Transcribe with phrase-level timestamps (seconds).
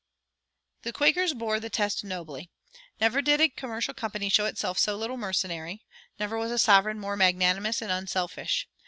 [0.81, 2.49] The Quakers bore the test nobly.
[2.99, 5.83] Never did a commercial company show itself so little mercenary;
[6.19, 8.67] never was a sovereign more magnanimous and unselfish.